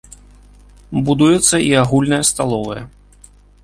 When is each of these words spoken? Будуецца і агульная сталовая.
Будуецца 1.09 1.55
і 1.69 1.71
агульная 1.85 2.23
сталовая. 2.35 2.83